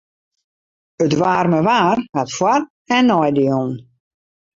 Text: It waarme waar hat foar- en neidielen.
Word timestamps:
It 1.05 1.13
waarme 1.21 1.59
waar 1.69 1.99
hat 2.15 2.31
foar- 2.37 2.69
en 2.95 3.03
neidielen. 3.09 3.71